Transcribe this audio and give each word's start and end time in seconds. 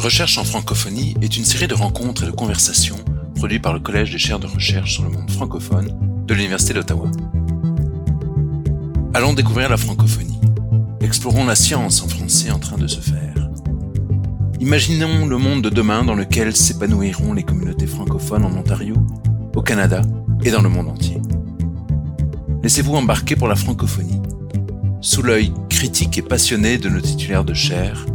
Recherche 0.00 0.38
en 0.38 0.44
francophonie 0.44 1.14
est 1.20 1.36
une 1.36 1.44
série 1.44 1.68
de 1.68 1.74
rencontres 1.74 2.22
et 2.22 2.26
de 2.26 2.30
conversations 2.30 2.96
produites 3.34 3.60
par 3.60 3.74
le 3.74 3.80
Collège 3.80 4.10
des 4.10 4.16
chaires 4.16 4.38
de 4.38 4.46
recherche 4.46 4.94
sur 4.94 5.02
le 5.02 5.10
monde 5.10 5.30
francophone 5.30 6.24
de 6.26 6.32
l'Université 6.32 6.72
d'Ottawa. 6.72 7.10
Allons 9.12 9.34
découvrir 9.34 9.68
la 9.68 9.76
francophonie. 9.76 10.40
Explorons 11.02 11.44
la 11.44 11.54
science 11.54 12.02
en 12.02 12.08
français 12.08 12.50
en 12.50 12.58
train 12.58 12.78
de 12.78 12.86
se 12.86 13.00
faire. 13.00 13.50
Imaginons 14.58 15.26
le 15.26 15.36
monde 15.36 15.60
de 15.60 15.68
demain 15.68 16.02
dans 16.02 16.14
lequel 16.14 16.56
s'épanouiront 16.56 17.34
les 17.34 17.42
communautés 17.42 17.86
francophones 17.86 18.46
en 18.46 18.56
Ontario, 18.56 18.94
au 19.54 19.60
Canada 19.60 20.00
et 20.42 20.50
dans 20.50 20.62
le 20.62 20.70
monde 20.70 20.88
entier. 20.88 21.20
Laissez-vous 22.62 22.94
embarquer 22.94 23.36
pour 23.36 23.48
la 23.48 23.54
francophonie, 23.54 24.22
sous 25.02 25.20
l'œil 25.20 25.52
critique 25.68 26.16
et 26.16 26.22
passionné 26.22 26.78
de 26.78 26.88
nos 26.88 27.02
titulaires 27.02 27.44
de 27.44 27.52
chaire 27.52 28.06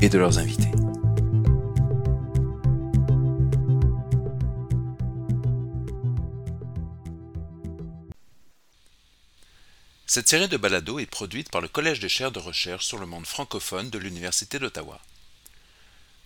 et 0.00 0.08
de 0.08 0.18
leurs 0.18 0.38
invités. 0.38 0.70
Cette 10.14 10.28
série 10.28 10.46
de 10.46 10.56
balados 10.56 11.00
est 11.00 11.06
produite 11.06 11.50
par 11.50 11.60
le 11.60 11.66
Collège 11.66 11.98
des 11.98 12.08
chaires 12.08 12.30
de 12.30 12.38
recherche 12.38 12.86
sur 12.86 12.98
le 12.98 13.04
monde 13.04 13.26
francophone 13.26 13.90
de 13.90 13.98
l'Université 13.98 14.60
d'Ottawa. 14.60 15.00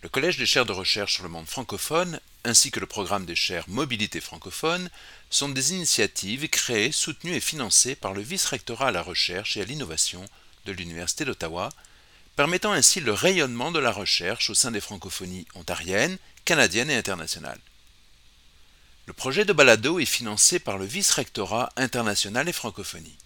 Le 0.03 0.09
Collège 0.09 0.37
des 0.37 0.45
chaires 0.45 0.67
de 0.67 0.71
recherche 0.71 1.15
sur 1.15 1.23
le 1.23 1.29
monde 1.29 1.47
francophone, 1.47 2.19
ainsi 2.43 2.69
que 2.69 2.79
le 2.79 2.85
programme 2.85 3.25
des 3.25 3.35
chaires 3.35 3.67
Mobilité 3.67 4.21
francophone, 4.21 4.91
sont 5.31 5.49
des 5.49 5.73
initiatives 5.73 6.47
créées, 6.49 6.91
soutenues 6.91 7.33
et 7.33 7.39
financées 7.39 7.95
par 7.95 8.13
le 8.13 8.21
vice-rectorat 8.21 8.89
à 8.89 8.91
la 8.91 9.01
recherche 9.01 9.57
et 9.57 9.61
à 9.61 9.65
l'innovation 9.65 10.23
de 10.67 10.71
l'Université 10.71 11.25
d'Ottawa, 11.25 11.69
permettant 12.35 12.73
ainsi 12.73 12.99
le 12.99 13.13
rayonnement 13.13 13.71
de 13.71 13.79
la 13.79 13.91
recherche 13.91 14.51
au 14.51 14.53
sein 14.53 14.69
des 14.69 14.81
francophonies 14.81 15.47
ontariennes, 15.55 16.19
canadiennes 16.45 16.91
et 16.91 16.95
internationales. 16.95 17.59
Le 19.07 19.13
projet 19.13 19.45
de 19.45 19.53
balado 19.53 19.97
est 19.97 20.05
financé 20.05 20.59
par 20.59 20.77
le 20.77 20.85
vice-rectorat 20.85 21.71
international 21.75 22.47
et 22.47 22.53
francophonie. 22.53 23.17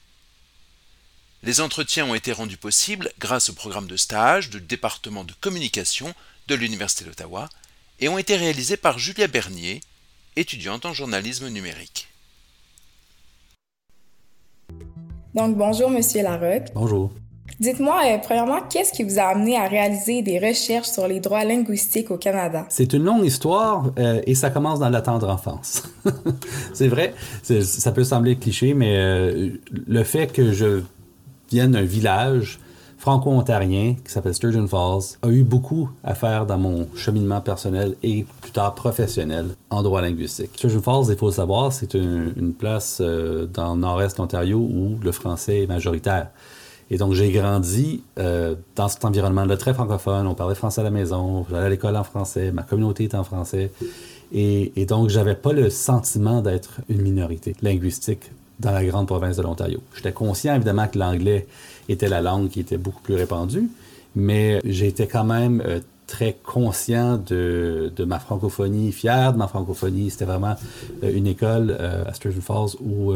Les 1.45 1.59
entretiens 1.59 2.05
ont 2.05 2.16
été 2.16 2.31
rendus 2.31 2.55
possibles 2.55 3.11
grâce 3.19 3.49
au 3.49 3.53
programme 3.53 3.88
de 3.88 3.97
stage 3.97 4.49
du 4.49 4.61
département 4.61 5.25
de 5.25 5.33
communication 5.41 6.13
de 6.47 6.55
l'Université 6.55 7.03
d'Ottawa 7.03 7.49
et 7.99 8.08
ont 8.08 8.17
été 8.17 8.38
réalisés 8.38 8.77
par 8.77 8.97
Julia 8.97 9.27
Bernier, 9.27 9.81
étudiante 10.38 10.86
en 10.86 10.94
journalisme 10.94 11.49
numérique. 11.49 12.08
Donc, 15.36 15.58
bonjour, 15.58 15.89
Monsieur 15.89 16.23
Larocque. 16.23 16.69
Bonjour. 16.75 17.11
Dites-moi, 17.59 18.02
euh, 18.05 18.17
premièrement, 18.23 18.61
qu'est-ce 18.69 18.94
qui 18.94 19.03
vous 19.03 19.19
a 19.19 19.23
amené 19.23 19.58
à 19.58 19.67
réaliser 19.67 20.21
des 20.21 20.39
recherches 20.39 20.88
sur 20.88 21.08
les 21.09 21.19
droits 21.19 21.44
linguistiques 21.44 22.09
au 22.09 22.17
Canada? 22.17 22.66
C'est 22.69 22.94
une 22.94 23.03
longue 23.03 23.25
histoire 23.25 23.91
euh, 23.99 24.21
et 24.25 24.33
ça 24.33 24.49
commence 24.49 24.80
dans 24.80 24.89
la 24.89 25.02
tendre 25.02 25.30
enfance. 25.30 25.83
c'est 26.73 26.88
vrai, 26.88 27.14
ça 27.44 27.91
peut 27.91 28.05
sembler 28.05 28.38
cliché, 28.38 28.73
mais 28.73 28.97
euh, 28.97 29.49
le 29.71 30.03
fait 30.03 30.31
que 30.31 30.53
je 30.53 30.81
viennent 31.53 31.71
d'un 31.71 31.83
village 31.83 32.59
franco-ontarien 32.97 33.95
qui 34.03 34.11
s'appelle 34.11 34.33
Sturgeon 34.33 34.65
Falls, 34.65 35.17
a 35.21 35.27
eu 35.27 35.43
beaucoup 35.43 35.89
à 36.03 36.15
faire 36.15 36.45
dans 36.45 36.57
mon 36.57 36.87
cheminement 36.95 37.41
personnel 37.41 37.95
et 38.01 38.25
plus 38.41 38.51
tard 38.51 38.73
professionnel 38.75 39.47
en 39.69 39.83
droit 39.83 40.01
linguistique. 40.01 40.51
Sturgeon 40.55 40.81
Falls, 40.81 41.05
il 41.09 41.17
faut 41.17 41.27
le 41.27 41.33
savoir, 41.33 41.73
c'est 41.73 41.93
une, 41.95 42.53
place 42.57 42.99
euh, 43.01 43.45
dans 43.45 43.75
le 43.75 43.81
nord-est 43.81 44.19
Ontario 44.19 44.57
où 44.57 44.97
le 45.03 45.11
français 45.11 45.63
est 45.63 45.67
majoritaire. 45.67 46.29
Et 46.89 46.97
donc, 46.97 47.13
j'ai 47.13 47.31
grandi 47.31 48.03
euh, 48.19 48.55
dans 48.75 48.87
cet 48.87 49.03
environnement-là 49.05 49.57
très 49.57 49.73
francophone. 49.73 50.25
On 50.27 50.35
parlait 50.35 50.55
français 50.55 50.81
à 50.81 50.83
la 50.83 50.91
maison, 50.91 51.45
j'allais 51.49 51.65
à 51.65 51.69
l'école 51.69 51.97
en 51.97 52.03
français, 52.03 52.51
ma 52.51 52.63
communauté 52.63 53.05
était 53.05 53.17
en 53.17 53.23
français. 53.23 53.71
Et, 54.31 54.71
et 54.79 54.85
donc, 54.85 55.09
j'avais 55.09 55.35
pas 55.35 55.53
le 55.53 55.69
sentiment 55.69 56.41
d'être 56.41 56.81
une 56.89 57.02
minorité 57.02 57.55
linguistique 57.61 58.31
dans 58.59 58.71
la 58.71 58.83
grande 58.86 59.08
province 59.08 59.37
de 59.37 59.41
l'Ontario. 59.41 59.81
J'étais 59.95 60.11
conscient 60.11 60.55
évidemment 60.55 60.87
que 60.87 60.97
l'anglais 60.97 61.47
était 61.89 62.08
la 62.08 62.21
langue 62.21 62.49
qui 62.49 62.59
était 62.59 62.77
beaucoup 62.77 63.02
plus 63.02 63.15
répandue, 63.15 63.69
mais 64.15 64.61
j'étais 64.64 65.08
quand 65.08 65.23
même 65.23 65.61
euh, 65.65 65.80
très 66.08 66.37
conscient 66.43 67.17
de, 67.17 67.92
ma 68.05 68.19
francophonie, 68.19 68.92
fier 68.92 69.33
de 69.33 69.37
ma 69.37 69.47
francophonie. 69.47 70.09
C'était 70.11 70.25
vraiment 70.25 70.55
euh, 71.03 71.11
une 71.13 71.27
école 71.27 71.75
euh, 71.80 72.05
à 72.05 72.13
Sturgeon 72.13 72.42
Falls 72.42 72.77
où, 72.81 73.13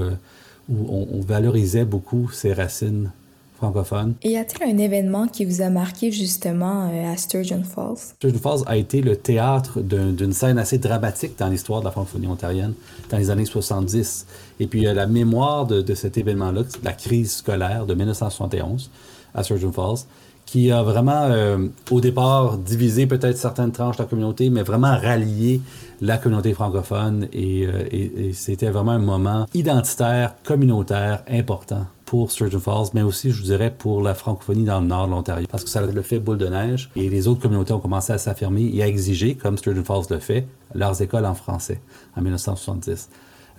on, 0.70 1.22
valorisait 1.22 1.86
beaucoup 1.86 2.30
ses 2.30 2.52
racines 2.52 3.12
francophone. 3.58 4.14
Et 4.22 4.32
y 4.32 4.38
a-t-il 4.38 4.64
un 4.64 4.78
événement 4.78 5.28
qui 5.28 5.44
vous 5.46 5.62
a 5.62 5.70
marqué 5.70 6.12
justement 6.12 6.90
euh, 6.90 7.12
à 7.12 7.18
Sturgeon 7.18 7.64
Falls? 7.64 8.14
Sturgeon 8.16 8.40
Falls 8.40 8.64
a 8.68 8.78
été 8.78 9.02
le 9.02 9.16
théâtre 9.16 9.82
d'une 9.82 10.34
scène 10.34 10.58
assez 10.58 10.78
dramatique 10.78 11.38
dans 11.38 11.48
l'histoire 11.48 11.82
de 11.82 11.86
la 11.86 11.92
francophonie 11.92 12.28
ontarienne 12.28 12.74
dans 13.10 13.18
les 13.18 13.30
années 13.30 13.46
70. 13.46 14.26
Et 14.60 14.68
puis 14.68 14.84
la 14.84 15.08
mémoire 15.08 15.66
de, 15.66 15.82
de 15.82 15.96
cet 15.96 16.18
événement-là, 16.18 16.62
la 16.84 16.94
crise 16.94 17.38
scolaire 17.38 17.86
de 17.86 17.94
1971 17.94 18.90
à 19.34 19.44
Sturgeon 19.44 19.72
Falls, 19.72 20.06
qui 20.46 20.72
a 20.72 20.82
vraiment, 20.82 21.24
euh, 21.26 21.68
au 21.92 22.00
départ, 22.00 22.58
divisé 22.58 23.06
peut-être 23.06 23.38
certaines 23.38 23.72
tranches 23.72 23.98
de 23.98 24.04
la 24.04 24.08
communauté, 24.08 24.50
mais 24.50 24.64
vraiment 24.64 24.98
rallié 24.98 25.62
la 26.00 26.18
communauté 26.18 26.54
francophone. 26.54 27.28
Et, 27.34 27.68
euh, 27.68 27.84
et, 27.92 28.30
et 28.30 28.34
c'était 28.34 28.70
vraiment 28.70 28.94
un 28.94 29.00
moment 29.00 29.46
identitaire, 29.54 30.36
communautaire, 30.44 31.24
important 31.30 31.86
pour 32.08 32.32
Sturgeon 32.32 32.60
Falls, 32.60 32.88
mais 32.94 33.02
aussi, 33.02 33.32
je 33.32 33.38
vous 33.38 33.48
dirais, 33.48 33.70
pour 33.70 34.02
la 34.02 34.16
francophonie 34.16 34.64
dans 34.64 34.80
le 34.80 34.88
nord 34.88 35.08
de 35.08 35.12
l'Ontario, 35.12 35.46
parce 35.52 35.66
que 35.66 35.70
ça 35.70 35.82
le 35.82 36.02
fait 36.02 36.20
boule 36.20 36.38
de 36.38 36.48
neige, 36.48 36.90
et 36.96 37.10
les 37.10 37.28
autres 37.28 37.42
communautés 37.42 37.74
ont 37.74 37.80
commencé 37.80 38.14
à 38.14 38.18
s'affirmer 38.18 38.72
et 38.74 38.82
à 38.82 38.88
exiger, 38.88 39.36
comme 39.36 39.58
Sturgeon 39.58 39.84
Falls 39.84 40.06
le 40.10 40.20
fait, 40.20 40.48
leurs 40.74 41.00
écoles 41.02 41.26
en 41.26 41.36
français 41.36 41.82
en 42.16 42.22
1970. 42.22 43.10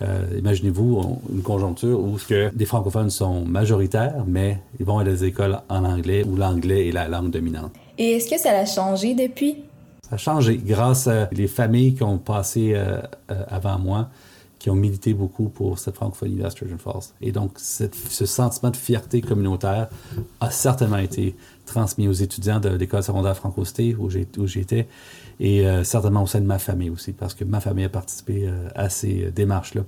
Euh, 0.01 0.25
Imaginez-vous 0.39 1.19
une 1.31 1.43
conjoncture 1.43 1.99
où 1.99 2.17
que 2.27 2.49
des 2.55 2.65
francophones 2.65 3.11
sont 3.11 3.45
majoritaires, 3.45 4.23
mais 4.25 4.59
ils 4.79 4.85
vont 4.85 4.97
à 4.97 5.03
des 5.03 5.25
écoles 5.25 5.59
en 5.69 5.85
anglais 5.85 6.25
où 6.25 6.35
l'anglais 6.35 6.87
est 6.87 6.91
la 6.91 7.07
langue 7.07 7.29
dominante. 7.29 7.73
Et 7.99 8.13
est-ce 8.13 8.29
que 8.29 8.39
ça 8.39 8.51
a 8.51 8.65
changé 8.65 9.13
depuis? 9.13 9.57
Ça 10.09 10.15
a 10.15 10.17
changé 10.17 10.57
grâce 10.57 11.07
à 11.07 11.29
les 11.31 11.47
familles 11.47 11.93
qui 11.93 12.03
ont 12.03 12.17
passé 12.17 12.71
euh, 12.73 12.99
euh, 13.29 13.43
avant 13.49 13.77
moi 13.77 14.09
qui 14.59 14.69
ont 14.69 14.75
milité 14.75 15.13
beaucoup 15.13 15.47
pour 15.47 15.79
cette 15.79 15.95
francophonie 15.95 16.35
de 16.35 16.49
Sturgeon 16.49 16.77
Falls. 16.77 17.13
Et 17.21 17.31
donc, 17.31 17.53
ce 17.57 18.25
sentiment 18.25 18.71
de 18.71 18.77
fierté 18.77 19.21
communautaire 19.21 19.87
a 20.41 20.51
certainement 20.51 20.97
été 20.97 21.35
transmis 21.65 22.07
aux 22.07 22.13
étudiants 22.13 22.59
de 22.59 22.69
l'école 22.69 23.03
secondaire 23.03 23.37
franco-cité 23.37 23.95
où 23.95 24.09
j'étais 24.47 24.87
et 25.39 25.65
euh, 25.65 25.83
certainement 25.83 26.23
au 26.23 26.27
sein 26.27 26.41
de 26.41 26.45
ma 26.45 26.59
famille 26.59 26.89
aussi, 26.89 27.13
parce 27.13 27.33
que 27.33 27.45
ma 27.45 27.61
famille 27.61 27.85
a 27.85 27.89
participé 27.89 28.43
euh, 28.45 28.67
à 28.75 28.89
ces 28.89 29.31
démarches-là 29.31 29.83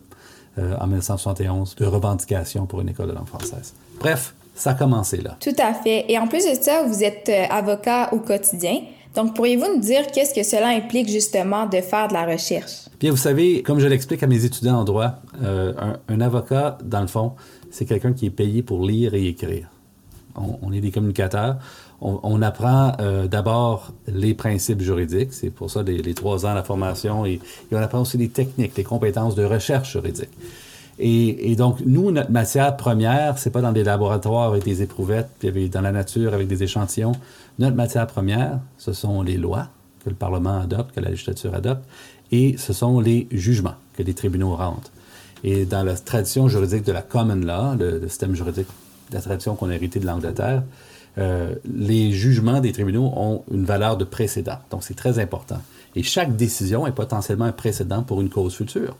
euh, 0.57 0.75
en 0.79 0.87
1971 0.87 1.75
de 1.75 1.85
revendication 1.85 2.65
pour 2.65 2.81
une 2.81 2.89
école 2.89 3.07
de 3.07 3.13
langue 3.13 3.27
française. 3.27 3.73
Bref, 3.99 4.33
ça 4.55 4.71
a 4.71 4.73
commencé 4.75 5.17
là. 5.17 5.37
Tout 5.39 5.55
à 5.59 5.73
fait. 5.73 6.05
Et 6.09 6.17
en 6.17 6.27
plus 6.27 6.45
de 6.45 6.61
ça, 6.61 6.83
vous 6.83 7.03
êtes 7.03 7.29
avocat 7.49 8.13
au 8.13 8.19
quotidien. 8.19 8.81
Donc, 9.15 9.35
pourriez-vous 9.35 9.75
nous 9.75 9.81
dire 9.81 10.07
qu'est-ce 10.07 10.33
que 10.33 10.43
cela 10.43 10.69
implique 10.69 11.09
justement 11.09 11.65
de 11.65 11.81
faire 11.81 12.07
de 12.07 12.13
la 12.13 12.25
recherche? 12.25 12.87
Bien, 12.99 13.11
vous 13.11 13.17
savez, 13.17 13.61
comme 13.61 13.79
je 13.79 13.87
l'explique 13.87 14.23
à 14.23 14.27
mes 14.27 14.45
étudiants 14.45 14.79
en 14.79 14.83
droit, 14.83 15.15
euh, 15.43 15.73
un, 16.07 16.21
avocat, 16.21 16.77
dans 16.83 17.01
le 17.01 17.07
fond, 17.07 17.33
c'est 17.71 17.85
quelqu'un 17.85 18.13
qui 18.13 18.27
est 18.27 18.31
payé 18.31 18.63
pour 18.63 18.85
lire 18.85 19.13
et 19.13 19.27
écrire. 19.27 19.67
On, 20.35 20.71
est 20.71 20.79
des 20.79 20.91
communicateurs. 20.91 21.57
On, 21.99 22.41
apprend 22.41 22.93
euh, 23.01 23.27
d'abord 23.27 23.91
les 24.07 24.33
principes 24.33 24.81
juridiques, 24.81 25.33
c'est 25.33 25.49
pour 25.49 25.69
ça 25.69 25.83
les, 25.83 25.97
les, 26.01 26.13
trois 26.13 26.45
ans 26.45 26.51
de 26.51 26.55
la 26.55 26.63
formation, 26.63 27.25
et, 27.25 27.33
et, 27.33 27.75
on 27.75 27.77
apprend 27.77 27.99
aussi 27.99 28.17
les 28.17 28.29
techniques, 28.29 28.77
les 28.77 28.83
compétences 28.83 29.35
de 29.35 29.43
recherche 29.43 29.91
juridique. 29.91 30.29
Et, 31.03 31.51
et, 31.51 31.55
donc, 31.55 31.79
nous, 31.83 32.11
notre 32.11 32.29
matière 32.29 32.77
première, 32.77 33.39
c'est 33.39 33.49
pas 33.49 33.61
dans 33.61 33.71
des 33.71 33.83
laboratoires 33.83 34.49
avec 34.49 34.63
des 34.63 34.83
éprouvettes, 34.83 35.29
puis 35.39 35.67
dans 35.67 35.81
la 35.81 35.91
nature 35.91 36.35
avec 36.35 36.47
des 36.47 36.61
échantillons. 36.61 37.13
Notre 37.57 37.75
matière 37.75 38.05
première, 38.05 38.59
ce 38.77 38.93
sont 38.93 39.23
les 39.23 39.37
lois 39.37 39.69
que 40.03 40.09
le 40.09 40.15
Parlement 40.15 40.61
adopte, 40.61 40.93
que 40.93 40.99
la 40.99 41.09
législature 41.09 41.55
adopte, 41.55 41.83
et 42.31 42.55
ce 42.57 42.71
sont 42.71 42.99
les 42.99 43.27
jugements 43.31 43.75
que 43.97 44.03
les 44.03 44.13
tribunaux 44.13 44.55
rendent. 44.55 44.89
Et 45.43 45.65
dans 45.65 45.81
la 45.83 45.95
tradition 45.95 46.47
juridique 46.47 46.83
de 46.83 46.91
la 46.91 47.01
common 47.01 47.35
law, 47.35 47.75
le, 47.79 48.07
système 48.07 48.35
juridique, 48.35 48.67
la 49.11 49.21
tradition 49.21 49.55
qu'on 49.55 49.69
a 49.69 49.73
hérité 49.73 49.99
de 49.99 50.05
l'Angleterre, 50.05 50.61
euh, 51.17 51.55
les 51.65 52.11
jugements 52.11 52.61
des 52.61 52.71
tribunaux 52.71 53.11
ont 53.15 53.43
une 53.51 53.65
valeur 53.65 53.97
de 53.97 54.05
précédent. 54.05 54.59
Donc, 54.69 54.83
c'est 54.83 54.95
très 54.95 55.17
important. 55.17 55.61
Et 55.95 56.03
chaque 56.03 56.35
décision 56.35 56.85
est 56.85 56.91
potentiellement 56.91 57.45
un 57.45 57.51
précédent 57.51 58.03
pour 58.03 58.21
une 58.21 58.29
cause 58.29 58.55
future. 58.55 58.95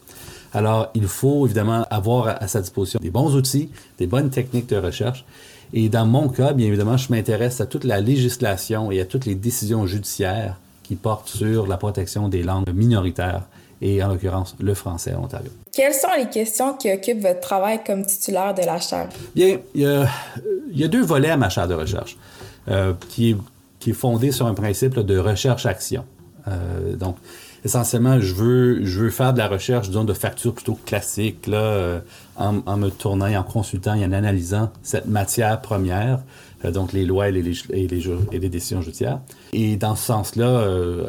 Alors, 0.54 0.90
il 0.94 1.08
faut 1.08 1.46
évidemment 1.46 1.86
avoir 1.90 2.42
à 2.42 2.48
sa 2.48 2.62
disposition 2.62 3.00
des 3.02 3.10
bons 3.10 3.36
outils, 3.36 3.70
des 3.98 4.08
bonnes 4.08 4.30
techniques 4.30 4.68
de 4.68 4.78
recherche. 4.78 5.26
Et 5.74 5.88
dans 5.88 6.06
mon 6.06 6.28
cas, 6.28 6.54
bien 6.54 6.68
évidemment, 6.68 6.98
je 6.98 7.12
m'intéresse 7.12 7.62
à 7.62 7.66
toute 7.66 7.86
la 7.86 8.02
législation 8.02 8.92
et 8.92 9.00
à 9.00 9.06
toutes 9.06 9.26
les 9.26 9.36
décisions 9.36 9.86
judiciaires 9.88 10.58
qui 10.84 10.96
portent 10.96 11.30
sur 11.30 11.68
la 11.68 11.78
protection 11.78 12.28
des 12.28 12.44
langues 12.44 12.74
minoritaires 12.74 13.44
et 13.82 14.04
en 14.04 14.10
l'occurrence 14.10 14.56
le 14.60 14.74
français 14.74 15.14
à 15.14 15.20
Ontario. 15.20 15.50
Quelles 15.72 15.94
sont 15.94 16.10
les 16.18 16.28
questions 16.30 16.74
qui 16.74 16.92
occupent 16.92 17.22
votre 17.22 17.40
travail 17.40 17.80
comme 17.86 18.06
titulaire 18.06 18.54
de 18.54 18.64
la 18.64 18.80
chaire? 18.80 19.08
Bien, 19.34 19.58
il 19.74 19.82
y 19.82 19.86
a, 19.86 20.08
il 20.72 20.80
y 20.80 20.84
a 20.84 20.88
deux 20.88 21.04
volets 21.04 21.30
à 21.30 21.38
ma 21.38 21.50
chaire 21.50 21.68
de 21.68 21.74
recherche, 21.74 22.18
euh, 22.68 22.94
qui 23.10 23.32
est 23.32 23.38
qui 23.82 23.90
est 23.90 23.94
fondé 23.94 24.32
sur 24.32 24.46
un 24.46 24.54
principe 24.54 25.00
de 25.00 25.18
recherche-action. 25.18 26.06
Euh, 26.48 26.96
donc, 26.96 27.18
essentiellement, 27.64 28.20
je 28.20 28.34
veux, 28.34 28.86
je 28.86 29.00
veux 29.00 29.10
faire 29.10 29.34
de 29.34 29.38
la 29.38 29.48
recherche, 29.48 29.88
disons, 29.88 30.04
de 30.04 30.14
facture 30.14 30.54
plutôt 30.54 30.78
classique, 30.86 31.48
là, 31.48 31.58
euh, 31.58 32.00
en, 32.36 32.78
me 32.78 32.90
tournant 32.90 33.28
et 33.28 33.38
en 33.38 33.44
consultant 33.44 33.94
et 33.94 34.06
en 34.06 34.12
analysant 34.12 34.72
cette 34.84 35.08
matière 35.08 35.62
première, 35.62 36.20
euh, 36.66 36.72
donc 36.72 36.94
les 36.94 37.06
lois 37.06 37.30
et 37.30 37.32
les, 37.32 37.42
et, 37.70 37.88
les, 37.88 38.10
et 38.32 38.40
les, 38.40 38.50
décisions 38.50 38.82
judiciaires. 38.82 39.20
Et 39.54 39.76
dans 39.76 39.96
ce 39.96 40.06
sens-là, 40.06 40.66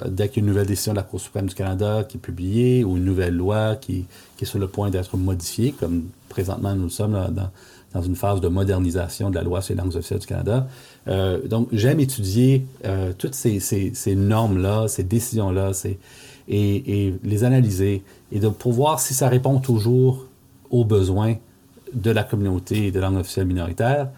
dès 0.06 0.28
qu'il 0.28 0.42
y 0.42 0.44
a 0.44 0.48
une 0.48 0.52
nouvelle 0.52 0.66
décision 0.66 0.92
de 0.92 0.98
la 0.98 1.04
Cour 1.04 1.20
suprême 1.20 1.46
du 1.46 1.54
Canada 1.54 2.04
qui 2.08 2.18
est 2.18 2.20
publiée 2.20 2.84
ou 2.84 2.96
une 2.96 3.04
nouvelle 3.04 3.34
loi 3.34 3.76
qui, 3.76 4.06
qui 4.36 4.44
est 4.44 4.46
sur 4.46 4.58
le 4.58 4.68
point 4.68 4.90
d'être 4.90 5.16
modifiée, 5.16 5.72
comme 5.72 6.04
présentement 6.28 6.74
nous 6.74 6.90
sommes 6.90 7.12
là, 7.12 7.28
dans, 7.30 7.50
dans 7.92 8.02
une 8.02 8.16
phase 8.16 8.40
de 8.40 8.48
modernisation 8.48 9.30
de 9.30 9.34
la 9.34 9.42
loi 9.42 9.60
sur 9.60 9.74
les 9.74 9.80
langues 9.80 9.94
officielles 9.94 10.20
du 10.20 10.26
Canada. 10.26 10.66
Euh, 11.08 11.46
donc, 11.46 11.68
j'aime 11.72 12.00
étudier 12.00 12.66
euh, 12.84 13.12
toutes 13.16 13.34
ces, 13.34 13.60
ces, 13.60 13.92
ces 13.94 14.14
normes-là, 14.14 14.88
ces 14.88 15.02
décisions-là, 15.02 15.72
et, 16.48 17.06
et, 17.06 17.14
les 17.22 17.44
analyser, 17.44 18.02
et 18.30 18.38
de, 18.38 18.48
pour 18.48 18.72
voir 18.72 19.00
si 19.00 19.14
ça 19.14 19.28
répond 19.28 19.58
toujours 19.58 20.26
aux 20.70 20.84
besoins 20.84 21.36
de 21.92 22.10
la 22.10 22.24
communauté 22.24 22.90
de 22.90 23.00
langues 23.00 23.18
officielles 23.18 23.46
minoritaires, 23.46 24.08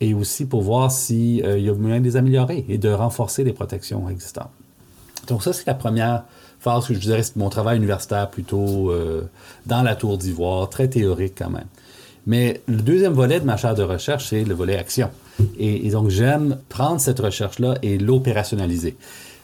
et 0.00 0.14
aussi 0.14 0.46
pour 0.46 0.62
voir 0.62 0.90
s'il 0.90 1.44
euh, 1.44 1.58
y 1.58 1.68
a 1.68 1.74
moyen 1.74 2.00
de 2.00 2.04
les 2.04 2.16
améliorer 2.16 2.64
et 2.68 2.78
de 2.78 2.88
renforcer 2.88 3.44
les 3.44 3.52
protections 3.52 4.08
existantes. 4.08 4.50
Donc 5.26 5.42
ça, 5.42 5.52
c'est 5.52 5.66
la 5.66 5.74
première 5.74 6.24
phase 6.60 6.86
que 6.86 6.94
je 6.94 7.00
dirais, 7.00 7.22
c'est 7.22 7.36
mon 7.36 7.50
travail 7.50 7.76
universitaire 7.76 8.28
plutôt 8.30 8.92
dans 9.66 9.82
la 9.82 9.96
tour 9.96 10.18
d'ivoire, 10.18 10.68
très 10.68 10.88
théorique 10.88 11.34
quand 11.38 11.50
même. 11.50 11.66
Mais 12.26 12.60
le 12.68 12.82
deuxième 12.82 13.12
volet 13.12 13.40
de 13.40 13.44
ma 13.44 13.56
chaire 13.56 13.74
de 13.74 13.82
recherche, 13.82 14.28
c'est 14.28 14.44
le 14.44 14.54
volet 14.54 14.76
action. 14.76 15.10
Et, 15.58 15.90
donc, 15.90 16.10
j'aime 16.10 16.58
prendre 16.68 17.00
cette 17.00 17.18
recherche-là 17.18 17.76
et 17.82 17.98
l'opérationnaliser. 17.98 18.96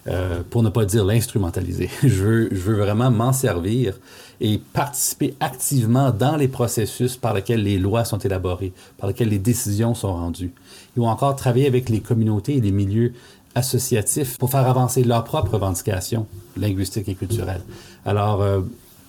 Euh, 0.09 0.43
pour 0.49 0.63
ne 0.63 0.69
pas 0.69 0.85
dire 0.85 1.05
l'instrumentaliser. 1.05 1.91
je, 2.03 2.23
veux, 2.23 2.49
je 2.53 2.61
veux 2.61 2.77
vraiment 2.77 3.11
m'en 3.11 3.33
servir 3.33 3.99
et 4.41 4.59
participer 4.73 5.35
activement 5.41 6.13
dans 6.13 6.37
les 6.37 6.47
processus 6.47 7.17
par 7.17 7.35
lesquels 7.35 7.65
les 7.65 7.77
lois 7.77 8.05
sont 8.05 8.19
élaborées, 8.19 8.73
par 8.99 9.09
lesquels 9.09 9.31
les 9.31 9.41
décisions 9.41 9.95
sont 9.95 10.13
rendues. 10.13 10.53
Ils 10.97 11.01
vont 11.01 11.09
encore 11.09 11.35
travailler 11.35 11.67
avec 11.67 11.89
les 11.89 12.01
communautés 12.01 12.57
et 12.57 12.61
les 12.61 12.71
milieux 12.71 13.15
associatifs 13.57 14.39
pour 14.39 14.51
faire 14.51 14.69
avancer 14.69 15.03
leurs 15.03 15.25
propres 15.25 15.55
revendications 15.55 16.27
linguistiques 16.57 17.09
et 17.09 17.15
culturelles. 17.15 17.63
Alors, 18.05 18.43
euh, 18.43 18.61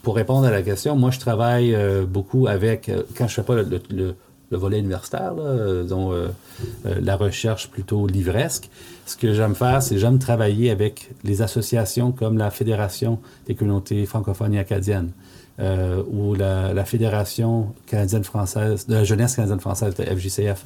pour 0.02 0.16
répondre 0.16 0.48
à 0.48 0.52
la 0.52 0.62
question, 0.62 0.96
moi, 0.96 1.12
je 1.12 1.20
travaille 1.20 1.76
euh, 1.76 2.06
beaucoup 2.06 2.48
avec, 2.48 2.88
euh, 2.88 3.04
quand 3.18 3.28
je 3.28 3.36
fais 3.36 3.44
pas 3.44 3.56
le, 3.56 4.16
volet 4.52 4.80
universitaire, 4.80 5.34
là, 5.34 5.44
euh, 5.44 5.84
dont 5.84 6.14
la 6.86 7.16
recherche 7.16 7.70
plutôt 7.70 8.08
livresque, 8.08 8.70
ce 9.06 9.18
que 9.18 9.34
j'aime 9.34 9.56
faire, 9.56 9.82
c'est 9.82 9.98
j'aime 9.98 10.20
travailler 10.20 10.72
avec 10.72 11.10
les 11.24 11.42
associations 11.42 12.12
comme 12.12 12.38
la 12.38 12.50
Fédération 12.52 13.20
des 13.46 13.56
communautés 13.56 14.06
francophones 14.06 14.54
et 14.54 14.60
acadiennes. 14.60 15.12
ou 15.60 16.36
la, 16.36 16.86
Fédération 16.86 17.74
canadienne-française, 17.88 18.88
de 18.88 18.94
la 18.94 19.04
jeunesse 19.04 19.36
canadienne-française, 19.36 19.94
la 19.98 20.06
FJCF 20.16 20.64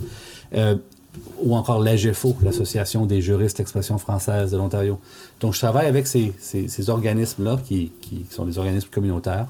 ou 1.39 1.55
encore 1.55 1.81
l'AGFO, 1.81 2.35
l'Association 2.43 3.05
des 3.05 3.21
juristes 3.21 3.57
d'expression 3.57 3.97
française 3.97 4.51
de 4.51 4.57
l'Ontario. 4.57 4.99
Donc, 5.39 5.53
je 5.53 5.59
travaille 5.59 5.87
avec 5.87 6.07
ces, 6.07 6.33
organismes-là, 6.89 7.57
qui, 7.65 7.91
sont 8.29 8.45
des 8.45 8.57
organismes 8.57 8.89
communautaires, 8.89 9.47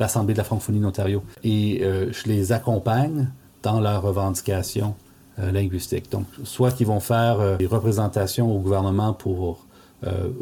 l'Assemblée 0.00 0.34
de 0.34 0.38
la 0.38 0.44
francophonie 0.44 0.80
d'Ontario, 0.80 1.22
et 1.44 1.80
euh, 1.82 2.12
je 2.12 2.28
les 2.28 2.52
accompagne 2.52 3.28
dans 3.64 3.80
leurs 3.80 4.02
revendications 4.02 4.94
euh, 5.40 5.50
linguistiques. 5.50 6.12
Donc, 6.12 6.26
soit 6.44 6.70
qu'ils 6.70 6.86
vont 6.86 7.00
faire 7.00 7.40
euh, 7.40 7.56
des 7.56 7.66
représentations 7.66 8.54
au 8.54 8.60
gouvernement 8.60 9.12
pour 9.12 9.66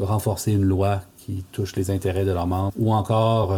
renforcer 0.01 0.51
une 0.51 0.65
loi 0.65 1.03
qui 1.17 1.45
touche 1.53 1.77
les 1.77 1.93
intérêts 1.93 2.25
de 2.25 2.33
leurs 2.33 2.49
membres, 2.49 2.73
ou 2.77 2.93
encore 2.93 3.57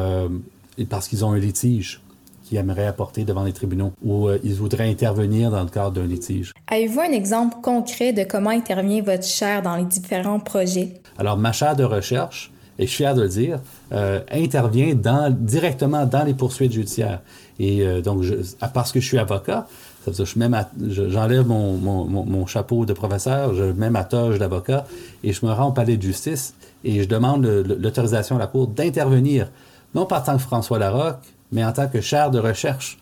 parce 0.90 1.08
qu'ils 1.08 1.24
ont 1.24 1.32
un 1.32 1.38
litige 1.38 2.02
qu'ils 2.44 2.58
aimeraient 2.58 2.86
apporter 2.86 3.24
devant 3.24 3.42
les 3.42 3.52
tribunaux 3.52 3.92
ou 4.02 4.28
euh, 4.28 4.38
ils 4.44 4.54
voudraient 4.54 4.88
intervenir 4.88 5.50
dans 5.50 5.62
le 5.62 5.70
cadre 5.70 5.92
d'un 5.92 6.06
litige. 6.06 6.52
Avez-vous 6.68 7.00
un 7.00 7.12
exemple 7.12 7.56
concret 7.62 8.12
de 8.12 8.22
comment 8.22 8.50
intervient 8.50 9.02
votre 9.02 9.24
chaire 9.24 9.62
dans 9.62 9.76
les 9.76 9.84
différents 9.84 10.40
projets? 10.40 10.94
Alors, 11.18 11.36
ma 11.36 11.52
chaire 11.52 11.74
de 11.74 11.84
recherche, 11.84 12.52
et 12.78 12.86
je 12.86 12.90
suis 12.90 13.04
fier 13.04 13.14
de 13.14 13.22
le 13.22 13.28
dire, 13.28 13.60
euh, 13.92 14.20
intervient 14.30 14.94
dans, 14.94 15.30
directement 15.30 16.06
dans 16.06 16.24
les 16.24 16.34
poursuites 16.34 16.72
judiciaires. 16.72 17.20
Et 17.58 17.82
euh, 17.82 18.00
donc, 18.00 18.22
je, 18.22 18.34
parce 18.72 18.92
que 18.92 19.00
je 19.00 19.06
suis 19.06 19.18
avocat, 19.18 19.66
ça 20.04 20.10
veut 20.10 20.16
dire 20.16 20.66
je 20.90 21.08
j'enlève 21.08 21.46
mon, 21.46 21.76
mon, 21.76 22.04
mon, 22.06 22.46
chapeau 22.46 22.84
de 22.84 22.92
professeur, 22.92 23.54
je 23.54 23.64
mets 23.64 23.90
ma 23.90 24.04
toge 24.04 24.38
d'avocat 24.38 24.86
et 25.22 25.32
je 25.32 25.46
me 25.46 25.52
rends 25.52 25.68
au 25.68 25.72
palais 25.72 25.96
de 25.96 26.02
justice 26.02 26.54
et 26.82 27.02
je 27.02 27.08
demande 27.08 27.46
l'autorisation 27.46 28.36
à 28.36 28.38
la 28.38 28.46
Cour 28.46 28.66
d'intervenir, 28.66 29.48
non 29.94 30.04
pas 30.04 30.20
tant 30.20 30.36
que 30.36 30.42
François 30.42 30.78
Larocque, 30.78 31.24
mais 31.52 31.64
en 31.64 31.72
tant 31.72 31.88
que 31.88 32.00
chaire 32.00 32.30
de 32.30 32.38
recherche 32.38 32.98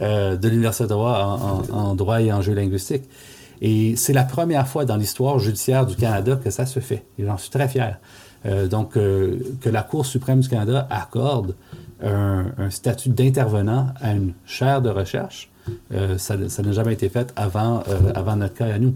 euh, 0.00 0.36
de 0.36 0.48
l'Université 0.48 0.84
d'Ottawa 0.84 1.38
en, 1.72 1.74
en, 1.74 1.94
droit 1.94 2.22
et 2.22 2.32
en 2.32 2.40
jeu 2.40 2.54
linguistique. 2.54 3.04
Et 3.60 3.96
c'est 3.96 4.12
la 4.12 4.24
première 4.24 4.68
fois 4.68 4.84
dans 4.84 4.96
l'histoire 4.96 5.38
judiciaire 5.38 5.86
du 5.86 5.96
Canada 5.96 6.38
que 6.42 6.50
ça 6.50 6.66
se 6.66 6.80
fait. 6.80 7.04
Et 7.18 7.24
j'en 7.24 7.38
suis 7.38 7.50
très 7.50 7.68
fier. 7.68 7.98
Euh, 8.44 8.68
donc, 8.68 8.96
euh, 8.96 9.38
que 9.60 9.68
la 9.68 9.82
Cour 9.82 10.04
suprême 10.04 10.40
du 10.40 10.48
Canada 10.48 10.86
accorde 10.90 11.54
un, 12.02 12.44
statut 12.68 13.08
d'intervenant 13.08 13.88
à 14.00 14.12
une 14.12 14.34
chaire 14.44 14.82
de 14.82 14.90
recherche, 14.90 15.50
ça 16.18 16.36
n'a 16.36 16.72
jamais 16.72 16.92
été 16.92 17.08
fait 17.08 17.32
avant, 17.36 17.82
avant 18.14 18.36
notre 18.36 18.54
cas 18.54 18.66
à 18.66 18.78
nous. 18.78 18.94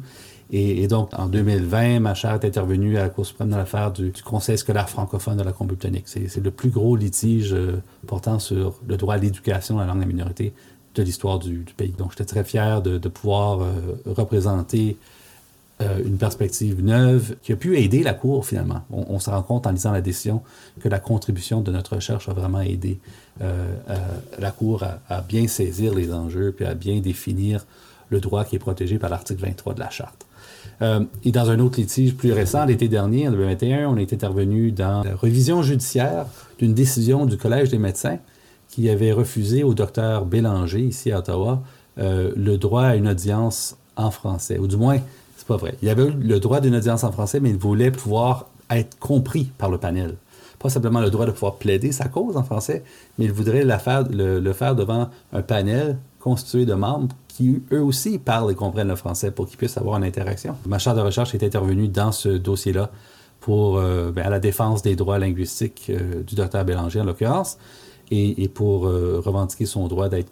Et, 0.52 0.88
donc, 0.88 1.10
en 1.16 1.26
2020, 1.26 2.00
ma 2.00 2.14
chère 2.14 2.32
est 2.32 2.44
intervenue 2.44 2.98
à 2.98 3.02
la 3.02 3.08
Cour 3.08 3.24
suprême 3.24 3.50
dans 3.50 3.56
l'affaire 3.56 3.92
du, 3.92 4.12
Conseil 4.24 4.58
scolaire 4.58 4.88
francophone 4.88 5.36
de 5.36 5.44
la 5.44 5.52
Colombie-Britannique. 5.52 6.04
C'est 6.06 6.42
le 6.42 6.50
plus 6.50 6.70
gros 6.70 6.96
litige 6.96 7.54
euh, 7.54 7.80
portant 8.06 8.40
sur 8.40 8.74
le 8.86 8.96
droit 8.96 9.14
à 9.14 9.18
l'éducation 9.18 9.76
de 9.76 9.80
la 9.80 9.86
langue 9.86 10.00
des 10.00 10.06
minorités 10.06 10.52
de 10.96 11.02
l'histoire 11.04 11.38
du, 11.38 11.64
pays. 11.76 11.94
Donc, 11.96 12.10
j'étais 12.10 12.24
très 12.24 12.42
fier 12.42 12.82
de, 12.82 12.98
pouvoir 13.08 13.60
euh, 13.60 13.70
représenter 14.06 14.96
euh, 15.80 15.98
une 16.04 16.16
perspective 16.16 16.84
neuve 16.84 17.36
qui 17.42 17.52
a 17.52 17.56
pu 17.56 17.78
aider 17.78 18.02
la 18.02 18.14
Cour, 18.14 18.46
finalement. 18.46 18.82
On, 18.90 19.18
se 19.18 19.30
rend 19.30 19.42
compte 19.42 19.66
en 19.66 19.70
lisant 19.70 19.92
la 19.92 20.00
décision 20.00 20.42
que 20.80 20.88
la 20.88 20.98
contribution 20.98 21.60
de 21.60 21.70
notre 21.70 21.96
recherche 21.96 22.28
a 22.28 22.32
vraiment 22.32 22.60
aidé 22.60 22.98
la 24.38 24.50
Cour 24.50 24.84
à, 25.08 25.20
bien 25.22 25.46
saisir 25.46 25.94
les 25.94 26.12
enjeux 26.12 26.52
puis 26.52 26.66
à 26.66 26.74
bien 26.74 27.00
définir 27.00 27.64
le 28.10 28.20
droit 28.20 28.44
qui 28.44 28.56
est 28.56 28.58
protégé 28.60 28.98
par 28.98 29.08
l'article 29.08 29.40
23 29.42 29.74
de 29.74 29.80
la 29.80 29.90
Charte. 29.90 30.26
Euh, 30.82 31.04
et 31.24 31.32
dans 31.32 31.50
un 31.50 31.58
autre 31.58 31.78
litige 31.78 32.14
plus 32.14 32.32
récent, 32.32 32.64
l'été 32.64 32.88
dernier, 32.88 33.28
en 33.28 33.32
2021, 33.32 33.88
on 33.88 33.96
est 33.96 34.12
intervenu 34.12 34.72
dans 34.72 35.02
la 35.02 35.14
révision 35.14 35.62
judiciaire 35.62 36.26
d'une 36.58 36.74
décision 36.74 37.26
du 37.26 37.36
Collège 37.36 37.70
des 37.70 37.78
médecins 37.78 38.18
qui 38.68 38.88
avait 38.88 39.12
refusé 39.12 39.62
au 39.62 39.74
docteur 39.74 40.24
Bélanger, 40.24 40.80
ici 40.80 41.12
à 41.12 41.18
Ottawa, 41.18 41.62
euh, 41.98 42.32
le 42.36 42.56
droit 42.56 42.84
à 42.84 42.96
une 42.96 43.08
audience 43.08 43.76
en 43.96 44.10
français. 44.10 44.58
Ou 44.58 44.66
du 44.66 44.76
moins, 44.76 44.98
c'est 45.40 45.46
pas 45.46 45.56
vrai. 45.56 45.74
Il 45.80 45.88
avait 45.88 46.10
le 46.10 46.38
droit 46.38 46.60
d'une 46.60 46.76
audience 46.76 47.02
en 47.02 47.12
français, 47.12 47.40
mais 47.40 47.48
il 47.48 47.56
voulait 47.56 47.90
pouvoir 47.90 48.50
être 48.68 48.98
compris 48.98 49.50
par 49.56 49.70
le 49.70 49.78
panel. 49.78 50.16
Pas 50.58 50.68
simplement 50.68 51.00
le 51.00 51.08
droit 51.08 51.24
de 51.24 51.30
pouvoir 51.30 51.54
plaider 51.54 51.92
sa 51.92 52.08
cause 52.08 52.36
en 52.36 52.42
français, 52.42 52.84
mais 53.18 53.24
il 53.24 53.32
voudrait 53.32 53.64
le 53.64 54.52
faire 54.52 54.74
devant 54.74 55.08
un 55.32 55.40
panel 55.40 55.96
constitué 56.18 56.66
de 56.66 56.74
membres 56.74 57.08
qui 57.26 57.62
eux 57.72 57.82
aussi 57.82 58.18
parlent 58.18 58.52
et 58.52 58.54
comprennent 58.54 58.88
le 58.88 58.96
français 58.96 59.30
pour 59.30 59.46
qu'ils 59.46 59.56
puissent 59.56 59.78
avoir 59.78 59.96
une 59.96 60.04
interaction. 60.04 60.56
Ma 60.66 60.78
chaire 60.78 60.94
de 60.94 61.00
recherche 61.00 61.34
est 61.34 61.42
intervenue 61.42 61.88
dans 61.88 62.12
ce 62.12 62.28
dossier-là 62.28 62.90
pour 63.40 63.78
euh, 63.78 64.12
ben, 64.12 64.26
à 64.26 64.28
la 64.28 64.40
défense 64.40 64.82
des 64.82 64.94
droits 64.94 65.18
linguistiques 65.18 65.86
euh, 65.88 66.22
du 66.22 66.34
docteur 66.34 66.66
Bélanger 66.66 67.00
en 67.00 67.04
l'occurrence 67.04 67.56
et, 68.10 68.46
pour 68.48 68.86
euh, 68.86 69.22
revendiquer 69.24 69.64
son 69.64 69.88
droit 69.88 70.10
d'être 70.10 70.30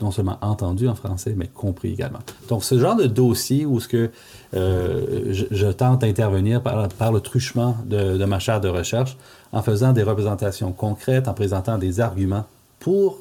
non 0.00 0.10
seulement 0.10 0.38
entendu 0.42 0.88
en 0.88 0.94
français, 0.94 1.34
mais 1.36 1.46
compris 1.46 1.92
également. 1.92 2.18
Donc, 2.48 2.64
ce 2.64 2.78
genre 2.78 2.96
de 2.96 3.06
dossier 3.06 3.64
où 3.64 3.80
ce 3.80 3.88
que 3.88 4.10
je, 4.52 5.66
tente 5.72 6.02
d'intervenir 6.02 6.62
par, 6.62 7.12
le 7.12 7.20
truchement 7.20 7.76
de, 7.86 8.24
ma 8.24 8.38
chaire 8.38 8.60
de 8.60 8.68
recherche 8.68 9.16
en 9.52 9.62
faisant 9.62 9.92
des 9.92 10.02
représentations 10.02 10.72
concrètes, 10.72 11.28
en 11.28 11.34
présentant 11.34 11.78
des 11.78 12.00
arguments 12.00 12.44
pour, 12.78 13.18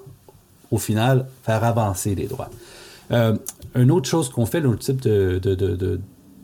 au 0.72 0.78
final, 0.78 1.26
faire 1.44 1.64
avancer 1.64 2.14
les 2.16 2.28
droits. 2.28 2.50
Euh, 3.12 3.36
une 3.76 3.92
autre 3.92 4.08
chose 4.08 4.30
qu'on 4.30 4.46
fait, 4.46 4.64
autre 4.66 4.80
type 4.80 5.08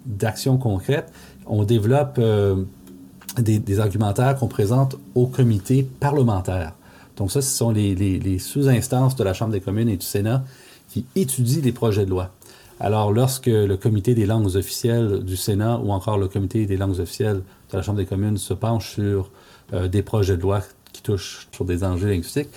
d'action 0.06 0.58
concrète, 0.58 1.12
on 1.46 1.64
développe 1.64 2.16
euh, 2.20 2.64
des, 3.38 3.80
argumentaires 3.80 4.36
qu'on 4.36 4.48
présente 4.48 4.98
au 5.16 5.28
comité 5.28 5.88
parlementaire. 6.00 6.74
Donc 7.18 7.32
ça, 7.32 7.42
ce 7.42 7.56
sont 7.56 7.72
les, 7.72 8.40
sous-instances 8.40 9.16
de 9.16 9.24
la 9.24 9.34
Chambre 9.34 9.52
des 9.52 9.62
communes 9.62 9.90
et 9.90 9.98
du 9.98 10.06
Sénat 10.06 10.44
qui 10.90 11.06
étudient 11.16 11.62
les 11.62 11.72
projets 11.72 12.06
de 12.06 12.10
loi. 12.10 12.32
Alors, 12.80 13.12
lorsque 13.12 13.46
le 13.46 13.78
comité 13.78 14.16
des 14.16 14.26
langues 14.26 14.56
officielles 14.56 15.24
du 15.24 15.38
Sénat 15.38 15.78
ou 15.78 15.92
encore 15.92 16.18
le 16.18 16.28
comité 16.28 16.66
des 16.66 16.78
langues 16.78 17.00
officielles 17.00 17.44
de 17.72 17.78
la 17.78 17.84
Chambre 17.84 18.00
des 18.00 18.08
communes 18.08 18.38
se 18.38 18.54
penche 18.54 18.96
sur 18.96 19.30
euh, 19.74 19.88
des 19.88 20.02
projets 20.02 20.36
de 20.36 20.42
loi 20.42 20.62
qui 20.92 21.02
touchent 21.02 21.48
sur 21.52 21.64
des 21.64 21.84
enjeux 21.84 22.10
linguistiques, 22.10 22.50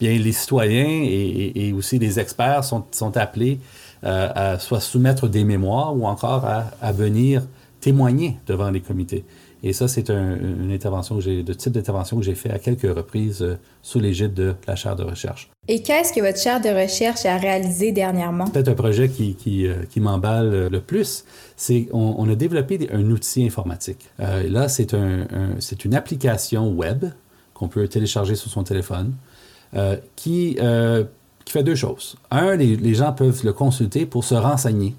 bien, 0.00 0.16
les 0.18 0.32
citoyens 0.32 1.04
et, 1.04 1.72
aussi 1.76 1.98
les 1.98 2.18
experts 2.18 2.64
sont, 2.64 3.16
appelés 3.16 3.60
euh, 4.04 4.28
à 4.34 4.58
soit 4.58 4.80
soumettre 4.80 5.28
des 5.28 5.44
mémoires 5.44 5.96
ou 5.96 6.06
encore 6.06 6.44
à, 6.44 6.92
venir 6.92 7.42
témoigner 7.80 8.38
devant 8.46 8.70
les 8.70 8.80
comités. 8.80 9.24
Et 9.62 9.72
ça, 9.72 9.88
c'est 9.88 10.10
une 10.10 10.70
intervention 10.72 11.16
que 11.16 11.22
j'ai, 11.22 11.42
de 11.42 11.52
type 11.52 11.72
d'intervention 11.72 12.18
que 12.18 12.24
j'ai 12.24 12.34
fait 12.34 12.50
à 12.50 12.58
quelques 12.58 12.94
reprises 12.94 13.42
euh, 13.42 13.56
sous 13.82 13.98
l'égide 13.98 14.34
de 14.34 14.54
la 14.66 14.76
chaire 14.76 14.96
de 14.96 15.02
recherche. 15.02 15.50
Et 15.68 15.82
qu'est-ce 15.82 16.12
que 16.12 16.20
votre 16.20 16.38
chaire 16.38 16.60
de 16.60 16.68
recherche 16.68 17.24
a 17.24 17.36
réalisé 17.36 17.90
dernièrement? 17.90 18.46
Peut-être 18.48 18.68
un 18.68 18.74
projet 18.74 19.08
qui, 19.08 19.34
qui, 19.34 19.66
euh, 19.66 19.82
qui 19.88 20.00
m'emballe 20.00 20.68
le 20.68 20.80
plus, 20.80 21.24
c'est 21.56 21.88
on, 21.92 22.28
a 22.28 22.34
développé 22.34 22.88
un 22.92 23.10
outil 23.10 23.44
informatique. 23.46 24.06
Euh, 24.20 24.48
là, 24.48 24.68
c'est 24.68 24.94
un, 24.94 25.26
c'est 25.58 25.84
une 25.84 25.94
application 25.94 26.70
web 26.70 27.06
qu'on 27.54 27.68
peut 27.68 27.88
télécharger 27.88 28.34
sur 28.34 28.50
son 28.50 28.62
téléphone 28.62 29.14
qui, 30.14 30.56
qui 31.44 31.52
fait 31.52 31.62
deux 31.62 31.74
choses. 31.74 32.16
Un, 32.30 32.56
les, 32.56 32.76
les, 32.76 32.94
gens 32.94 33.12
peuvent 33.12 33.44
le 33.44 33.52
consulter 33.52 34.06
pour 34.06 34.24
se 34.24 34.34
renseigner 34.34 34.94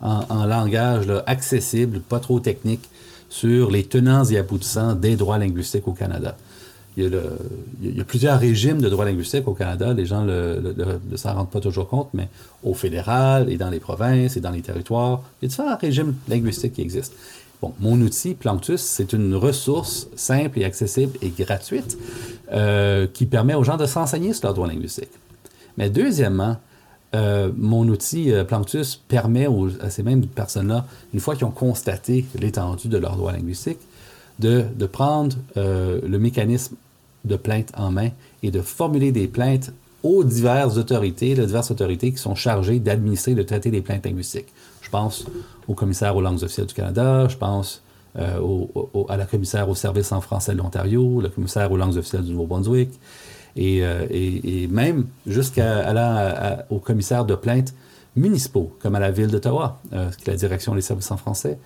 en, 0.00 0.24
en 0.28 0.46
langage 0.46 1.06
là, 1.06 1.22
accessible, 1.26 2.00
pas 2.00 2.20
trop 2.20 2.38
technique, 2.38 2.88
sur 3.30 3.70
les 3.70 3.84
tenants 3.84 4.24
et 4.24 4.36
aboutissants 4.36 4.94
des 4.94 5.16
droits 5.16 5.38
linguistiques 5.38 5.88
au 5.88 5.92
Canada. 5.92 6.36
Il 6.96 7.04
y, 7.82 8.00
a 8.00 8.04
plusieurs 8.04 8.38
régimes 8.38 8.82
de 8.82 8.88
droits 8.88 9.04
linguistiques 9.04 9.46
au 9.46 9.54
Canada. 9.54 9.94
Les 9.94 10.04
gens 10.04 10.24
ne 10.24 11.16
s'en 11.16 11.34
rendent 11.34 11.50
pas 11.50 11.60
toujours 11.60 11.88
compte, 11.88 12.08
mais 12.12 12.28
au 12.64 12.74
fédéral 12.74 13.50
et 13.50 13.56
dans 13.56 13.70
les 13.70 13.78
provinces 13.78 14.36
et 14.36 14.40
dans 14.40 14.50
les 14.50 14.60
territoires, 14.60 15.22
il 15.40 15.44
y 15.44 15.46
a 15.46 15.48
différents 15.48 15.78
régimes 15.78 16.14
linguistiques 16.28 16.74
qui 16.74 16.82
existent. 16.82 17.14
Mon 17.78 18.00
outil, 18.00 18.34
Planctus, 18.34 18.80
c'est 18.80 19.12
une 19.12 19.34
ressource 19.34 20.08
simple 20.16 20.58
et 20.58 20.64
accessible 20.64 21.16
et 21.22 21.28
gratuite 21.28 21.96
euh, 22.52 23.06
qui 23.06 23.26
permet 23.26 23.54
aux 23.54 23.64
gens 23.64 23.76
de 23.76 23.86
s'enseigner 23.86 24.32
sur 24.32 24.46
leurs 24.46 24.54
droits 24.54 24.68
linguistiques. 24.68 25.10
Mais 25.76 25.90
deuxièmement, 25.90 26.56
euh, 27.14 27.50
mon 27.56 27.88
outil 27.88 28.32
euh, 28.32 28.44
Planctus 28.44 28.96
permet 29.08 29.48
à 29.80 29.90
ces 29.90 30.02
mêmes 30.02 30.24
personnes-là, 30.26 30.86
une 31.12 31.20
fois 31.20 31.34
qu'ils 31.34 31.44
ont 31.44 31.50
constaté 31.50 32.24
l'étendue 32.38 32.88
de 32.88 32.98
leurs 32.98 33.16
droits 33.16 33.32
linguistiques, 33.32 33.80
de, 34.38 34.64
de 34.76 34.86
prendre 34.86 35.36
euh, 35.56 36.00
le 36.06 36.18
mécanisme 36.18 36.76
de 37.24 37.36
plainte 37.36 37.72
en 37.76 37.90
main 37.90 38.10
et 38.42 38.50
de 38.50 38.60
formuler 38.60 39.12
des 39.12 39.26
plaintes 39.26 39.72
aux 40.02 40.24
diverses 40.24 40.78
autorités, 40.78 41.34
les 41.34 41.46
diverses 41.46 41.70
autorités 41.70 42.12
qui 42.12 42.18
sont 42.18 42.34
chargées 42.34 42.78
d'administrer 42.78 43.34
le 43.34 43.44
traité 43.44 43.70
des 43.70 43.82
plaintes 43.82 44.06
linguistiques. 44.06 44.48
Je 44.80 44.88
pense 44.88 45.26
au 45.68 45.74
commissaire 45.74 46.16
aux 46.16 46.22
langues 46.22 46.42
officielles 46.42 46.66
du 46.66 46.74
Canada, 46.74 47.28
je 47.28 47.36
pense 47.36 47.82
à 48.14 49.16
la 49.16 49.24
commissaire 49.26 49.68
au 49.68 49.74
service 49.74 50.10
en 50.10 50.20
français 50.20 50.52
de 50.52 50.58
l'Ontario, 50.58 51.20
le 51.20 51.28
commissaire 51.28 51.70
aux 51.70 51.76
langues 51.76 51.96
officielles 51.96 52.24
du 52.24 52.32
Nouveau-Brunswick, 52.32 52.90
euh, 53.58 54.06
et, 54.10 54.66
même 54.68 55.06
jusqu'à 55.26 55.88
aller 55.88 56.62
au 56.70 56.78
commissaire 56.78 57.24
de 57.24 57.34
plainte 57.34 57.74
municipaux, 58.16 58.74
comme 58.80 58.94
à 58.94 59.00
la 59.00 59.10
ville 59.10 59.28
d'Ottawa, 59.28 59.80
euh, 59.92 60.10
la 60.26 60.34
direction 60.34 60.74
des 60.74 60.80
services 60.80 61.10
en 61.10 61.16
français, 61.16 61.58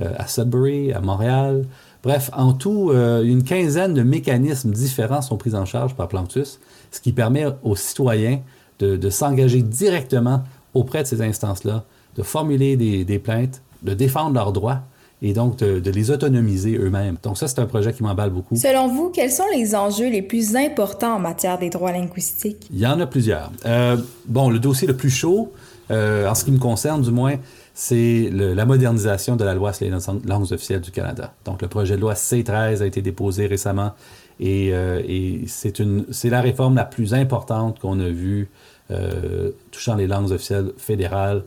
euh, 0.00 0.12
à 0.16 0.26
Sudbury, 0.26 0.92
à 0.92 1.00
Montréal. 1.00 1.64
Bref, 2.02 2.30
en 2.32 2.52
tout, 2.52 2.90
une 2.92 3.44
quinzaine 3.44 3.94
de 3.94 4.02
mécanismes 4.02 4.72
différents 4.72 5.22
sont 5.22 5.36
pris 5.36 5.54
en 5.54 5.64
charge 5.64 5.94
par 5.94 6.08
Planctus, 6.08 6.58
ce 6.90 7.00
qui 7.00 7.12
permet 7.12 7.46
aux 7.62 7.76
citoyens 7.76 8.40
de, 8.80 9.10
s'engager 9.10 9.62
directement 9.62 10.42
auprès 10.74 11.04
de 11.04 11.06
ces 11.06 11.22
instances-là, 11.22 11.84
de 12.16 12.24
formuler 12.24 12.76
des 12.76 13.18
plaintes, 13.20 13.62
de 13.84 13.94
défendre 13.94 14.34
leurs 14.34 14.52
droits 14.52 14.80
et 15.22 15.32
donc 15.32 15.58
de, 15.58 15.90
les 15.90 16.10
autonomiser 16.10 16.76
eux-mêmes. 16.76 17.16
Donc 17.22 17.38
ça, 17.38 17.46
c'est 17.46 17.60
un 17.60 17.66
projet 17.66 17.92
qui 17.92 18.02
m'emballe 18.02 18.30
beaucoup. 18.30 18.56
Selon 18.56 18.88
vous, 18.88 19.10
quels 19.10 19.30
sont 19.30 19.46
les 19.54 19.74
enjeux 19.74 20.10
les 20.10 20.20
plus 20.20 20.56
importants 20.56 21.14
en 21.14 21.18
matière 21.20 21.58
des 21.58 21.70
droits 21.70 21.92
linguistiques? 21.92 22.68
Il 22.72 22.80
y 22.80 22.86
en 22.86 22.98
a 22.98 23.06
plusieurs. 23.06 23.52
Euh, 23.64 23.96
bon, 24.26 24.50
le 24.50 24.58
dossier 24.58 24.88
le 24.88 24.96
plus 24.96 25.10
chaud, 25.10 25.52
euh, 25.92 26.28
en 26.28 26.34
ce 26.34 26.44
qui 26.44 26.50
me 26.50 26.58
concerne 26.58 27.02
du 27.02 27.12
moins, 27.12 27.36
c'est 27.72 28.28
la 28.32 28.66
modernisation 28.66 29.36
de 29.36 29.44
la 29.44 29.54
loi 29.54 29.72
sur 29.72 29.86
les 29.86 29.92
langues 30.26 30.52
officielles 30.52 30.80
du 30.80 30.90
Canada. 30.90 31.32
Donc 31.44 31.62
le 31.62 31.68
projet 31.68 31.96
de 31.96 32.00
loi 32.00 32.14
C13 32.14 32.82
a 32.82 32.86
été 32.86 33.00
déposé 33.00 33.46
récemment 33.46 33.92
et, 34.40 34.70
euh, 34.72 35.00
et 35.06 35.44
c'est 35.46 36.30
la 36.30 36.40
réforme 36.40 36.74
la 36.74 36.84
plus 36.84 37.14
importante 37.14 37.78
qu'on 37.78 38.00
a 38.00 38.08
vue 38.08 38.50
touchant 39.70 39.94
les 39.94 40.06
langues 40.06 40.32
officielles 40.32 40.72
fédérales, 40.76 41.44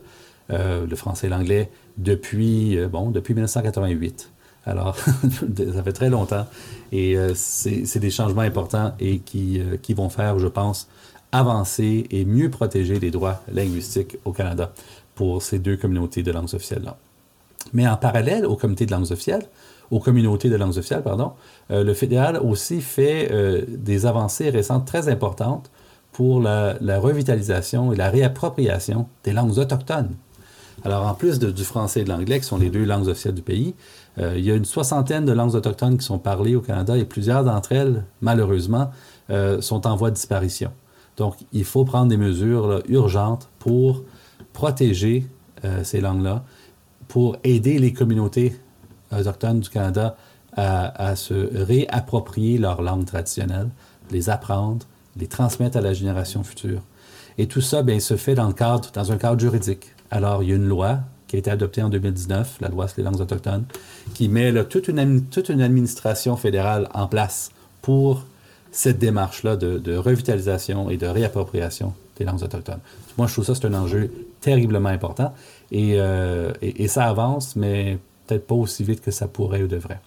le 0.48 0.96
français 0.96 1.28
et 1.28 1.30
l'anglais, 1.30 1.70
depuis, 1.98 2.78
euh, 2.78 2.88
bon, 2.88 3.10
depuis 3.10 3.34
1988. 3.34 4.30
Alors, 4.64 4.96
ça 5.74 5.82
fait 5.82 5.92
très 5.92 6.10
longtemps 6.10 6.46
et 6.90 7.16
euh, 7.16 7.32
c'est 7.34 7.98
des 7.98 8.10
changements 8.10 8.42
importants 8.42 8.94
et 8.98 9.20
qui, 9.20 9.60
euh, 9.60 9.76
qui 9.76 9.94
vont 9.94 10.08
faire, 10.08 10.38
je 10.38 10.48
pense, 10.48 10.88
avancer 11.32 12.06
et 12.10 12.24
mieux 12.24 12.50
protéger 12.50 12.98
les 12.98 13.10
droits 13.10 13.42
linguistiques 13.52 14.16
au 14.24 14.32
Canada 14.32 14.72
pour 15.14 15.42
ces 15.42 15.58
deux 15.58 15.76
communautés 15.76 16.22
de 16.22 16.32
langues 16.32 16.52
officielles-là. 16.52 16.96
Mais 17.72 17.86
en 17.86 17.96
parallèle 17.96 18.44
aux 18.46 18.56
comités 18.56 18.86
de 18.86 18.92
langues 18.92 19.10
officielles, 19.12 19.46
aux 19.90 20.00
communautés 20.00 20.50
de 20.50 20.56
langues 20.56 20.76
officielles, 20.76 21.02
pardon, 21.02 21.32
le 21.70 21.94
fédéral 21.94 22.38
aussi 22.38 22.80
fait 22.80 23.66
des 23.68 24.06
avancées 24.06 24.50
récentes 24.50 24.86
très 24.86 25.08
importantes 25.08 25.70
pour 26.16 26.40
la, 26.40 26.98
revitalisation 26.98 27.92
et 27.92 27.96
la 27.96 28.08
réappropriation 28.08 29.06
des 29.22 29.32
langues 29.32 29.58
autochtones 29.58 30.14
alors, 30.84 31.06
en 31.06 31.14
plus 31.14 31.38
du 31.38 31.64
français 31.64 32.00
et 32.00 32.04
de 32.04 32.10
l'anglais, 32.10 32.38
qui 32.38 32.46
sont 32.46 32.58
les 32.58 32.70
deux 32.70 32.84
langues 32.84 33.08
officielles 33.08 33.34
du 33.34 33.42
pays, 33.42 33.74
euh, 34.18 34.34
il 34.36 34.44
y 34.44 34.50
a 34.50 34.54
une 34.54 34.64
soixantaine 34.64 35.24
de 35.24 35.32
langues 35.32 35.54
autochtones 35.54 35.98
qui 35.98 36.04
sont 36.04 36.18
parlées 36.18 36.54
au 36.54 36.60
Canada 36.60 36.96
et 36.96 37.04
plusieurs 37.04 37.44
d'entre 37.44 37.72
elles, 37.72 38.04
malheureusement, 38.20 38.90
euh, 39.30 39.60
sont 39.60 39.86
en 39.86 39.96
voie 39.96 40.10
de 40.10 40.16
disparition. 40.16 40.70
Donc, 41.16 41.36
il 41.52 41.64
faut 41.64 41.84
prendre 41.84 42.08
des 42.08 42.16
mesures 42.16 42.82
urgentes 42.88 43.48
pour 43.58 44.04
protéger 44.52 45.26
euh, 45.64 45.82
ces 45.82 46.00
langues-là, 46.00 46.44
pour 47.08 47.36
aider 47.42 47.78
les 47.78 47.92
communautés 47.92 48.54
autochtones 49.16 49.60
du 49.60 49.70
Canada 49.70 50.16
à, 50.54 51.08
à, 51.08 51.16
se 51.16 51.34
réapproprier 51.64 52.58
leur 52.58 52.82
langue 52.82 53.06
traditionnelle, 53.06 53.68
les 54.10 54.28
apprendre, 54.28 54.86
les 55.16 55.26
transmettre 55.26 55.78
à 55.78 55.80
la 55.80 55.94
génération 55.94 56.42
future. 56.44 56.82
Et 57.38 57.46
tout 57.46 57.60
ça, 57.60 57.82
bien, 57.82 58.00
se 58.00 58.16
fait 58.16 58.34
dans, 58.34 58.46
le 58.46 58.54
cadre, 58.54 58.90
dans 58.92 59.12
un 59.12 59.16
cadre 59.16 59.40
juridique. 59.40 59.95
Alors, 60.10 60.42
il 60.42 60.48
y 60.48 60.52
a 60.52 60.56
une 60.56 60.68
loi 60.68 61.00
qui 61.28 61.36
a 61.36 61.38
été 61.38 61.50
adoptée 61.50 61.82
en 61.82 61.88
2019, 61.88 62.58
la 62.60 62.68
loi 62.68 62.88
sur 62.88 62.98
les 62.98 63.04
langues 63.04 63.20
autochtones, 63.20 63.64
qui 64.14 64.28
met 64.28 64.52
toute, 64.64 64.88
une, 64.88 65.24
toute 65.26 65.48
une 65.48 65.60
administration 65.60 66.36
fédérale 66.36 66.88
en 66.94 67.08
place 67.08 67.50
pour 67.82 68.24
cette 68.70 68.98
démarche-là 68.98 69.56
de, 69.56 69.96
revitalisation 69.96 70.90
et 70.90 70.96
de 70.96 71.06
réappropriation 71.06 71.94
des 72.16 72.24
langues 72.24 72.42
autochtones. 72.42 72.80
Moi, 73.16 73.26
je 73.26 73.32
trouve 73.32 73.44
ça, 73.44 73.54
c'est 73.54 73.66
un 73.66 73.74
enjeu 73.74 74.10
terriblement 74.40 74.90
important 74.90 75.32
et, 75.72 76.00
euh, 76.00 76.52
ça 76.86 77.04
avance, 77.04 77.56
mais 77.56 77.98
peut-être 78.26 78.46
pas 78.46 78.54
aussi 78.54 78.84
vite 78.84 79.00
que 79.00 79.10
ça 79.10 79.28
pourrait 79.28 79.62
ou 79.62 79.66
devrait. 79.66 80.00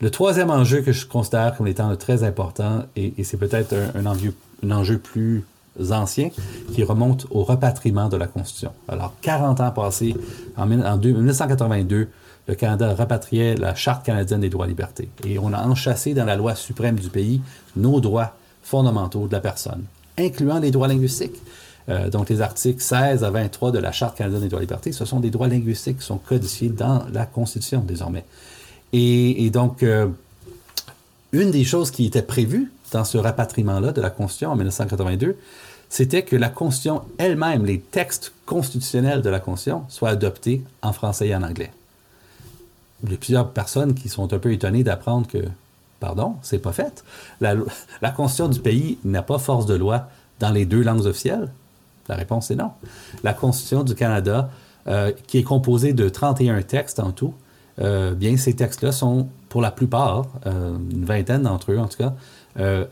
Le 0.00 0.10
troisième 0.10 0.50
enjeu 0.50 0.82
que 0.82 0.92
je 0.92 1.06
considère 1.06 1.56
comme 1.56 1.66
étant 1.66 1.94
très 1.96 2.24
important, 2.24 2.84
et, 2.96 3.12
c'est 3.22 3.36
peut-être 3.36 3.72
un, 3.72 4.06
un, 4.06 4.70
enjeu 4.70 4.98
plus 4.98 5.44
anciens 5.90 6.30
qui 6.74 6.84
remontent 6.84 7.26
au 7.30 7.44
repatriement 7.44 8.08
de 8.08 8.16
la 8.16 8.26
Constitution. 8.26 8.72
Alors, 8.88 9.14
40 9.22 9.60
ans 9.60 9.70
passés, 9.70 10.14
en, 10.56 10.66
1982, 10.66 12.08
le 12.48 12.54
Canada 12.54 12.94
rapatriait 12.94 13.54
la 13.54 13.74
Charte 13.74 14.04
canadienne 14.04 14.40
des 14.40 14.50
droits 14.50 14.66
et 14.66 14.70
libertés. 14.70 15.08
Et 15.24 15.38
on 15.38 15.52
a 15.52 15.62
enchâssé 15.62 16.14
dans 16.14 16.24
la 16.24 16.36
loi 16.36 16.54
suprême 16.54 16.98
du 16.98 17.08
pays 17.08 17.40
nos 17.76 18.00
droits 18.00 18.34
fondamentaux 18.62 19.26
de 19.26 19.32
la 19.32 19.40
personne, 19.40 19.84
incluant 20.18 20.58
les 20.58 20.70
droits 20.70 20.88
linguistiques. 20.88 21.40
Euh, 21.88 22.10
donc, 22.10 22.28
les 22.28 22.40
articles 22.40 22.80
16 22.80 23.24
à 23.24 23.30
23 23.30 23.72
de 23.72 23.78
la 23.78 23.92
Charte 23.92 24.16
canadienne 24.16 24.42
des 24.42 24.48
droits 24.48 24.60
et 24.60 24.64
libertés, 24.64 24.92
ce 24.92 25.04
sont 25.04 25.20
des 25.20 25.30
droits 25.30 25.48
linguistiques 25.48 25.98
qui 25.98 26.06
sont 26.06 26.18
codifiés 26.18 26.68
dans 26.68 27.04
la 27.12 27.26
Constitution 27.26 27.82
désormais. 27.86 28.24
Et, 28.92 29.48
donc, 29.50 29.82
euh, 29.82 30.08
une 31.32 31.50
des 31.50 31.64
choses 31.64 31.90
qui 31.90 32.04
était 32.04 32.22
prévue 32.22 32.70
dans 32.92 33.04
ce 33.04 33.18
rapatriement-là 33.18 33.92
de 33.92 34.00
la 34.00 34.10
Constitution 34.10 34.52
en 34.52 34.56
1982, 34.56 35.36
c'était 35.88 36.22
que 36.22 36.36
la 36.36 36.48
Constitution 36.48 37.02
elle-même, 37.18 37.66
les 37.66 37.80
textes 37.80 38.32
constitutionnels 38.46 39.20
de 39.20 39.28
la 39.28 39.40
Constitution, 39.40 39.84
soient 39.88 40.10
adoptés 40.10 40.62
en 40.82 40.92
français 40.92 41.28
et 41.28 41.34
en 41.34 41.42
anglais. 41.42 41.72
Il 43.04 43.10
y 43.10 43.14
a 43.14 43.18
plusieurs 43.18 43.50
personnes 43.50 43.94
qui 43.94 44.08
sont 44.08 44.32
un 44.32 44.38
peu 44.38 44.52
étonnées 44.52 44.84
d'apprendre 44.84 45.26
que, 45.26 45.38
pardon, 46.00 46.36
c'est 46.42 46.60
pas 46.60 46.72
fait. 46.72 47.04
La, 47.40 47.56
Constitution 48.10 48.48
du 48.48 48.60
pays 48.60 48.98
n'a 49.04 49.22
pas 49.22 49.38
force 49.38 49.66
de 49.66 49.74
loi 49.74 50.08
dans 50.38 50.50
les 50.50 50.64
deux 50.64 50.82
langues 50.82 51.06
officielles? 51.06 51.50
La 52.08 52.14
réponse 52.14 52.50
est 52.50 52.56
non. 52.56 52.70
La 53.22 53.34
Constitution 53.34 53.84
du 53.84 53.94
Canada, 53.94 54.50
euh, 54.86 55.12
qui 55.26 55.38
est 55.38 55.42
composée 55.42 55.92
de 55.92 56.08
31 56.08 56.62
textes 56.62 57.00
en 57.00 57.12
tout, 57.12 57.34
euh, 57.80 58.14
bien, 58.14 58.36
ces 58.36 58.54
textes-là 58.54 58.92
sont, 58.92 59.28
pour 59.48 59.62
la 59.62 59.70
plupart, 59.70 60.26
euh, 60.46 60.76
une 60.90 61.04
vingtaine 61.04 61.42
d'entre 61.42 61.72
eux 61.72 61.78
en 61.78 61.86
tout 61.86 61.98
cas, 61.98 62.14
euh, 62.58 62.84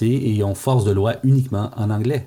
et 0.00 0.44
ont 0.44 0.54
force 0.54 0.84
de 0.84 0.92
loi 0.92 1.16
uniquement 1.24 1.70
en 1.76 1.90
anglais. 1.90 2.26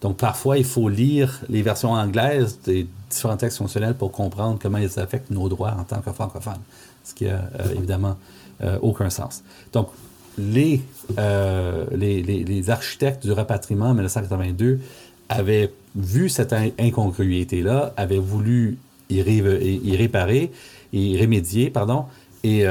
Donc 0.00 0.18
parfois, 0.18 0.58
il 0.58 0.64
faut 0.64 0.88
lire 0.88 1.40
les 1.48 1.62
versions 1.62 1.92
anglaises 1.92 2.58
des 2.64 2.86
différents 3.10 3.36
textes 3.36 3.58
fonctionnels 3.58 3.94
pour 3.94 4.12
comprendre 4.12 4.58
comment 4.60 4.78
ils 4.78 5.00
affectent 5.00 5.30
nos 5.30 5.48
droits 5.48 5.74
en 5.78 5.82
tant 5.82 6.00
que 6.00 6.12
francophones, 6.12 6.60
ce 7.02 7.14
qui 7.14 7.24
n'a 7.24 7.42
euh, 7.58 7.74
évidemment 7.74 8.16
euh, 8.62 8.78
aucun 8.82 9.10
sens. 9.10 9.42
Donc 9.72 9.88
les, 10.38 10.80
les, 11.16 12.22
les, 12.22 12.70
architectes 12.70 13.26
du 13.26 13.32
rapatriement 13.32 13.86
en 13.86 13.94
1982 13.94 14.78
avaient 15.28 15.72
vu 15.96 16.28
cette 16.28 16.52
incongruité-là, 16.52 17.92
avaient 17.96 18.20
voulu 18.20 18.78
y, 19.10 19.20
réparer, 19.96 20.52
y 20.92 21.20
remédier, 21.20 21.70
pardon, 21.70 22.04
et, 22.44 22.64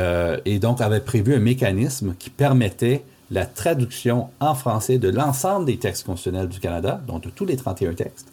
et 0.46 0.60
donc 0.60 0.80
avait 0.80 1.02
prévu 1.02 1.36
un 1.36 1.40
mécanisme 1.40 2.16
qui 2.18 2.30
permettait 2.30 3.04
la 3.32 3.46
traduction 3.46 4.30
en 4.40 4.56
français 4.56 5.00
de 5.00 5.10
l'ensemble 5.10 5.66
des 5.66 5.78
textes 5.78 6.06
constitutionnels 6.06 6.48
du 6.48 6.60
Canada, 6.60 7.02
donc 7.08 7.24
de 7.24 7.30
tous 7.30 7.46
les 7.46 7.58
31 7.58 7.94
textes, 7.94 8.28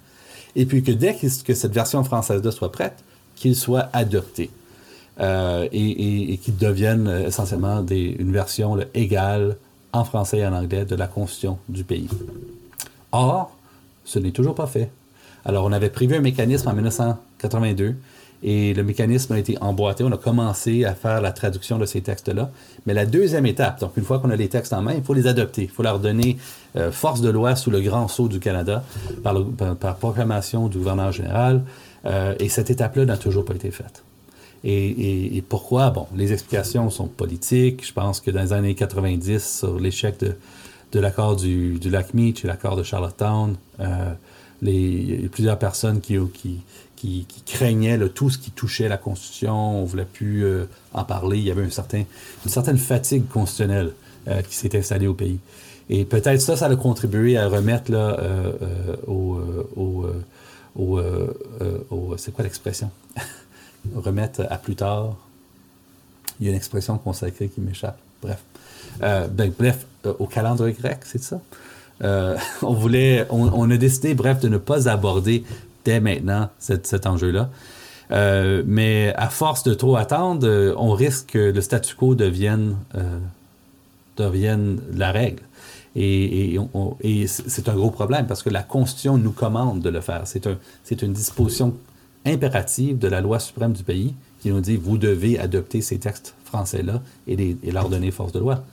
et 0.56 0.66
puis 0.66 0.82
que 0.82 0.92
dès 0.92 1.14
que 1.14 1.54
cette 1.54 1.72
version 1.72 2.04
française-là 2.04 2.50
soit 2.52 2.70
prête, 2.70 3.02
qu'il 3.34 3.56
soit 3.56 3.88
adopté 3.92 4.50
euh, 5.20 5.68
et, 5.72 6.38
qu'il 6.42 6.56
devienne 6.56 7.08
euh, 7.08 7.26
essentiellement 7.26 7.84
une 7.88 8.32
version 8.32 8.78
égale 8.94 9.56
en 9.92 10.04
français 10.04 10.38
et 10.38 10.46
en 10.46 10.52
anglais 10.52 10.84
de 10.84 10.94
la 10.94 11.06
Constitution 11.06 11.58
du 11.68 11.84
pays. 11.84 12.08
Or, 13.12 13.56
ce 14.04 14.18
n'est 14.18 14.32
toujours 14.32 14.54
pas 14.54 14.66
fait. 14.66 14.90
Alors, 15.44 15.64
on 15.64 15.72
avait 15.72 15.90
prévu 15.90 16.16
un 16.16 16.20
mécanisme 16.20 16.68
en 16.68 16.72
1982 16.72 17.94
et 18.44 18.74
le 18.74 18.84
mécanisme 18.84 19.32
a 19.32 19.38
été 19.38 19.56
emboîté. 19.62 20.04
On 20.04 20.12
a 20.12 20.18
commencé 20.18 20.84
à 20.84 20.94
faire 20.94 21.22
la 21.22 21.32
traduction 21.32 21.78
de 21.78 21.86
ces 21.86 22.02
textes-là. 22.02 22.50
Mais 22.84 22.92
la 22.92 23.06
deuxième 23.06 23.46
étape, 23.46 23.80
donc 23.80 23.96
une 23.96 24.04
fois 24.04 24.18
qu'on 24.18 24.28
a 24.28 24.36
les 24.36 24.48
textes 24.48 24.74
en 24.74 24.82
main, 24.82 24.92
il 24.94 25.02
faut 25.02 25.14
les 25.14 25.26
adopter. 25.26 25.62
Il 25.62 25.70
faut 25.70 25.82
leur 25.82 25.98
donner 25.98 26.36
euh, 26.76 26.92
force 26.92 27.22
de 27.22 27.30
loi 27.30 27.56
sous 27.56 27.70
le 27.70 27.80
grand 27.80 28.06
sceau 28.06 28.28
du 28.28 28.40
Canada 28.40 28.84
par, 29.22 29.96
proclamation 29.96 30.68
du 30.68 30.76
gouverneur 30.76 31.10
général. 31.10 31.62
Euh, 32.04 32.34
et 32.38 32.50
cette 32.50 32.68
étape-là 32.68 33.06
n'a 33.06 33.16
toujours 33.16 33.46
pas 33.46 33.54
été 33.54 33.70
faite. 33.70 34.04
Et, 34.62 35.42
pourquoi? 35.48 35.90
Bon, 35.90 36.06
les 36.14 36.32
explications 36.32 36.88
sont 36.90 37.06
politiques. 37.06 37.86
Je 37.86 37.92
pense 37.92 38.20
que 38.20 38.30
dans 38.30 38.40
les 38.40 38.52
années 38.52 38.74
90, 38.74 39.58
sur 39.58 39.78
l'échec 39.78 40.16
de, 40.18 41.00
l'accord 41.00 41.36
du, 41.36 41.78
lac 41.84 42.14
Meach 42.14 42.44
et 42.44 42.48
l'accord 42.48 42.76
de 42.76 42.82
Charlottetown, 42.82 43.56
euh, 43.80 44.12
il 44.62 45.22
y 45.22 45.26
a 45.26 45.28
plusieurs 45.28 45.58
personnes 45.58 46.00
qui, 46.00 46.16
qui, 46.32 46.60
qui, 47.04 47.26
craignaient 47.46 47.98
tout 48.08 48.30
ce 48.30 48.38
qui 48.38 48.50
touchait 48.50 48.88
la 48.88 48.96
Constitution. 48.96 49.82
On 49.82 49.84
voulait 49.84 50.06
plus 50.06 50.44
euh, 50.44 50.64
en 50.92 51.04
parler. 51.04 51.38
Il 51.38 51.44
y 51.44 51.50
avait 51.50 51.62
une 51.62 51.70
certaine 51.70 52.78
fatigue 52.78 53.28
constitutionnelle 53.28 53.92
euh, 54.28 54.42
qui 54.42 54.54
s'est 54.56 54.76
installée 54.76 55.06
au 55.06 55.14
pays. 55.14 55.38
Et 55.90 56.04
peut-être 56.04 56.40
ça, 56.40 56.56
ça 56.56 56.66
a 56.66 56.76
contribué 56.76 57.36
à 57.36 57.46
remettre 57.48 57.92
là, 57.92 58.16
euh, 58.18 58.96
au, 59.06 59.40
c'est 62.16 62.32
quoi 62.32 62.44
l'expression? 62.44 62.90
remettre 63.94 64.46
à 64.48 64.56
plus 64.56 64.76
tard. 64.76 65.14
Il 66.40 66.46
y 66.46 66.48
a 66.48 66.52
une 66.52 66.56
expression 66.56 66.96
consacrée 66.96 67.48
qui 67.48 67.60
m'échappe. 67.60 67.98
Bref. 68.22 68.42
Ben, 69.00 69.52
bref, 69.58 69.86
au 70.18 70.26
calendrier 70.26 70.74
grec, 70.74 71.00
c'est 71.04 71.22
ça? 71.22 71.38
on 72.62 72.72
voulait, 72.72 73.26
on, 73.30 73.70
a 73.70 73.76
décidé, 73.76 74.14
bref, 74.14 74.40
de 74.40 74.48
ne 74.48 74.58
pas 74.58 74.88
aborder 74.88 75.44
dès 75.84 76.00
maintenant 76.00 76.48
cet, 76.58 77.06
enjeu-là. 77.06 77.50
Euh, 78.10 78.62
mais 78.66 79.14
à 79.16 79.28
force 79.28 79.62
de 79.62 79.74
trop 79.74 79.96
attendre, 79.96 80.46
euh, 80.46 80.74
on 80.76 80.92
risque 80.92 81.30
que 81.32 81.38
le 81.52 81.60
statu 81.60 81.94
quo 81.94 82.14
devienne, 82.14 82.76
euh, 82.94 83.18
devienne 84.16 84.80
la 84.94 85.10
règle. 85.10 85.42
Et, 85.96 86.58
c'est 87.26 87.68
un 87.68 87.74
gros 87.74 87.90
problème 87.90 88.26
parce 88.26 88.42
que 88.42 88.50
la 88.50 88.62
Constitution 88.62 89.16
nous 89.16 89.30
commande 89.30 89.80
de 89.80 89.90
le 89.90 90.00
faire. 90.00 90.22
C'est 90.24 90.46
un, 90.46 90.56
une 90.90 91.12
disposition 91.12 91.74
impérative 92.26 92.98
de 92.98 93.06
la 93.06 93.20
loi 93.20 93.38
suprême 93.38 93.72
du 93.72 93.84
pays 93.84 94.14
qui 94.40 94.50
nous 94.50 94.60
dit 94.60 94.76
vous 94.76 94.98
devez 94.98 95.38
adopter 95.38 95.82
ces 95.82 95.98
textes 95.98 96.34
français-là 96.44 97.00
et 97.28 97.56
leur 97.70 97.88
donner 97.88 98.10
force 98.10 98.32
de 98.32 98.40
loi. 98.40 98.64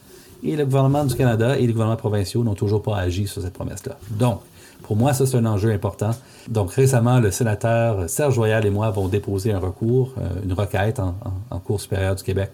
Et 0.44 0.56
le 0.56 0.64
gouvernement 0.64 1.04
du 1.04 1.14
Canada 1.14 1.56
et 1.58 1.66
les 1.66 1.72
gouvernements 1.72 1.96
provinciaux 1.96 2.42
n'ont 2.42 2.54
toujours 2.54 2.82
pas 2.82 2.96
agi 2.96 3.26
sur 3.26 3.42
cette 3.42 3.52
promesse-là. 3.52 3.96
Donc, 4.10 4.40
pour 4.82 4.96
moi, 4.96 5.12
ça, 5.12 5.26
c'est 5.26 5.36
un 5.36 5.46
enjeu 5.46 5.70
important. 5.70 6.10
Donc, 6.48 6.72
récemment, 6.72 7.20
le 7.20 7.30
sénateur 7.30 8.10
Serge 8.10 8.36
Royal 8.36 8.66
et 8.66 8.70
moi 8.70 8.86
avons 8.86 9.08
déposé 9.08 9.52
un 9.52 9.60
recours, 9.60 10.12
euh, 10.18 10.28
une 10.44 10.52
requête 10.52 10.98
en, 10.98 11.14
Cour 11.60 11.80
supérieure 11.80 12.16
du 12.16 12.24
Québec 12.24 12.50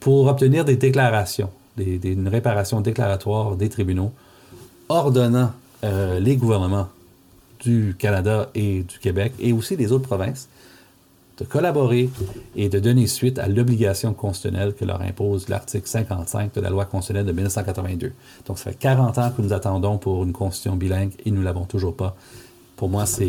pour 0.00 0.26
obtenir 0.26 0.66
des 0.66 0.76
déclarations, 0.76 1.48
une 1.78 2.28
réparation 2.28 2.82
déclaratoire 2.82 3.56
des 3.56 3.70
tribunaux 3.70 4.12
ordonnant 4.90 5.52
euh, 5.82 6.20
les 6.20 6.36
gouvernements 6.36 6.88
du 7.60 7.96
Canada 7.98 8.50
et 8.54 8.82
du 8.82 8.98
Québec 8.98 9.32
et 9.40 9.54
aussi 9.54 9.76
des 9.76 9.92
autres 9.92 10.06
provinces 10.06 10.48
de 11.38 11.44
collaborer 11.44 12.10
et 12.54 12.68
de 12.68 12.78
donner 12.78 13.06
suite 13.06 13.38
à 13.38 13.48
l'obligation 13.48 14.14
constitutionnelle 14.14 14.74
que 14.74 14.84
leur 14.84 15.00
impose 15.00 15.48
l'article 15.48 15.86
55 15.86 16.54
de 16.54 16.60
la 16.60 16.70
loi 16.70 16.84
constitutionnelle 16.84 17.26
de 17.26 17.32
1982. 17.32 18.12
Donc, 18.46 18.58
ça 18.58 18.70
fait 18.70 18.78
40 18.78 19.18
ans 19.18 19.30
que 19.36 19.42
nous 19.42 19.52
attendons 19.52 19.98
pour 19.98 20.22
une 20.24 20.32
constitution 20.32 20.76
bilingue 20.76 21.12
et 21.24 21.30
nous 21.30 21.40
ne 21.40 21.44
l'avons 21.44 21.64
toujours 21.64 21.96
pas. 21.96 22.16
Pour 22.76 22.88
moi, 22.88 23.06
c'est 23.06 23.22